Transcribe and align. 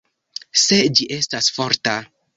Se 0.61 0.79
ĝi 0.99 1.07
estas 1.21 1.51
forta. 1.59 1.99